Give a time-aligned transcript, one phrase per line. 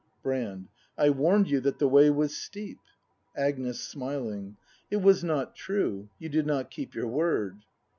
[0.23, 0.67] Brand.
[0.97, 2.79] I warn'd you that the way was steep.
[3.37, 3.81] Agnes.
[3.81, 4.57] [Smiling.]
[4.89, 7.59] It was not true; you did not keep Your word.